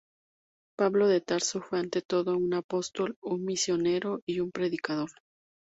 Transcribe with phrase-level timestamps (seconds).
[0.79, 5.11] Pablo de Tarso fue ante todo un apóstol, un misionero y un predicador.